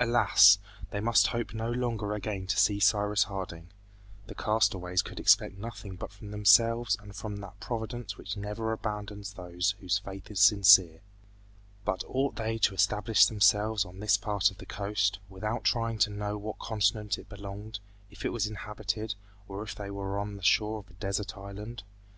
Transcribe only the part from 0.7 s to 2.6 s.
they must hope no longer again to